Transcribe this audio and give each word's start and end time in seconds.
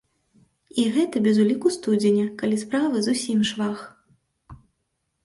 І 0.83 0.85
гэта 0.95 1.19
без 1.27 1.41
уліку 1.43 1.67
студзеня, 1.75 2.23
калі 2.39 2.57
справы 2.63 3.03
зусім 3.09 3.45
швах! 3.51 3.79